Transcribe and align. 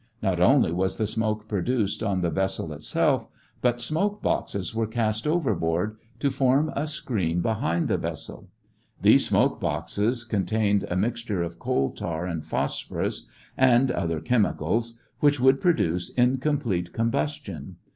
Not 0.19 0.39
only 0.41 0.71
was 0.71 0.97
the 0.97 1.05
smoke 1.05 1.47
produced 1.47 2.01
on 2.01 2.21
the 2.21 2.31
vessel 2.31 2.73
itself, 2.73 3.27
but 3.61 3.79
smoke 3.79 4.19
boxes 4.23 4.73
were 4.73 4.87
cast 4.87 5.27
overboard 5.27 5.95
to 6.19 6.31
form 6.31 6.73
a 6.75 6.87
screen 6.87 7.39
behind 7.41 7.87
the 7.87 7.99
vessel. 7.99 8.47
These 9.03 9.27
smoke 9.27 9.59
boxes 9.59 10.23
contained 10.23 10.85
a 10.89 10.95
mixture 10.95 11.43
of 11.43 11.59
coal 11.59 11.91
tar 11.91 12.25
and 12.25 12.43
phosphorus 12.43 13.27
and 13.55 13.91
other 13.91 14.19
chemicals 14.19 14.99
which 15.19 15.39
would 15.39 15.61
produce 15.61 16.09
incomplete 16.09 16.93
combustion. 16.93 17.75